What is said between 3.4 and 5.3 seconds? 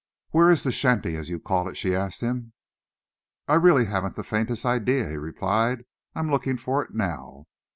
"I really haven't the faintest idea," he